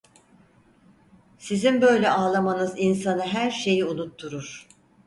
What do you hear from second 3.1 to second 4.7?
her şeyi unutturur.